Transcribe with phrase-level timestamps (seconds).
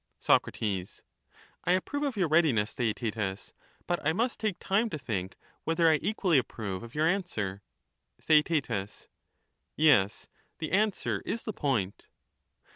[0.21, 1.03] ^®^• Soc,
[1.63, 3.53] I approve of your readiness, Theaetetus,
[3.85, 7.61] but I must take time to think whether I equally approve of your answer.
[8.19, 8.97] Theaet,
[9.75, 10.27] Yes;
[10.57, 12.07] the answer is the point.